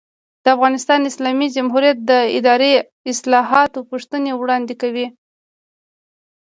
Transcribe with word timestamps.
د 0.43 0.45
افغانستان 0.55 0.99
اسلامي 1.11 1.47
جمهوریت 1.55 1.97
د 2.11 2.11
اداري 2.37 2.73
اصلاحاتو 3.11 3.79
پوښتنې 3.89 4.31
وړاندې 4.35 4.73
کوي. 4.81 5.07